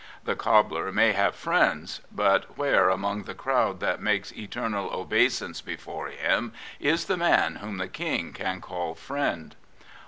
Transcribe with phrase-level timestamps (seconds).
[0.23, 6.07] The cobbler may have friends; but where among the crowd that makes eternal obeisance before
[6.07, 9.55] him is the man whom the King can call friend?